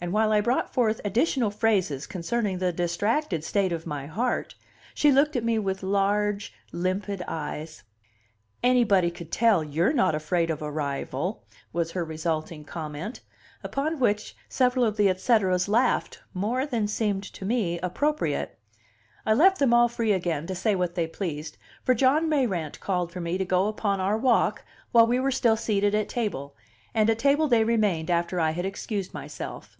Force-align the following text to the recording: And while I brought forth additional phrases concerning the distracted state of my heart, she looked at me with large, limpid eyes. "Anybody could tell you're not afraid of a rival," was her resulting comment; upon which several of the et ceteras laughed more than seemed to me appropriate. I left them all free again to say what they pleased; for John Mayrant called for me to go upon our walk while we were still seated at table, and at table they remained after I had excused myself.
And 0.00 0.12
while 0.12 0.30
I 0.30 0.40
brought 0.40 0.72
forth 0.72 1.00
additional 1.04 1.50
phrases 1.50 2.06
concerning 2.06 2.58
the 2.58 2.70
distracted 2.72 3.42
state 3.42 3.72
of 3.72 3.84
my 3.84 4.06
heart, 4.06 4.54
she 4.94 5.10
looked 5.10 5.34
at 5.34 5.42
me 5.42 5.58
with 5.58 5.82
large, 5.82 6.54
limpid 6.70 7.20
eyes. 7.26 7.82
"Anybody 8.62 9.10
could 9.10 9.32
tell 9.32 9.64
you're 9.64 9.92
not 9.92 10.14
afraid 10.14 10.50
of 10.50 10.62
a 10.62 10.70
rival," 10.70 11.42
was 11.72 11.90
her 11.90 12.04
resulting 12.04 12.64
comment; 12.64 13.22
upon 13.64 13.98
which 13.98 14.36
several 14.48 14.84
of 14.84 14.96
the 14.96 15.08
et 15.08 15.18
ceteras 15.20 15.66
laughed 15.66 16.20
more 16.32 16.64
than 16.64 16.86
seemed 16.86 17.24
to 17.24 17.44
me 17.44 17.80
appropriate. 17.80 18.56
I 19.26 19.34
left 19.34 19.58
them 19.58 19.74
all 19.74 19.88
free 19.88 20.12
again 20.12 20.46
to 20.46 20.54
say 20.54 20.76
what 20.76 20.94
they 20.94 21.08
pleased; 21.08 21.58
for 21.82 21.92
John 21.92 22.28
Mayrant 22.28 22.78
called 22.78 23.10
for 23.10 23.20
me 23.20 23.36
to 23.36 23.44
go 23.44 23.66
upon 23.66 23.98
our 23.98 24.16
walk 24.16 24.64
while 24.92 25.08
we 25.08 25.18
were 25.18 25.32
still 25.32 25.56
seated 25.56 25.92
at 25.96 26.08
table, 26.08 26.54
and 26.94 27.10
at 27.10 27.18
table 27.18 27.48
they 27.48 27.64
remained 27.64 28.12
after 28.12 28.38
I 28.38 28.52
had 28.52 28.64
excused 28.64 29.12
myself. 29.12 29.74